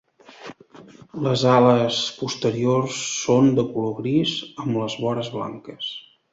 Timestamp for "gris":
4.01-4.35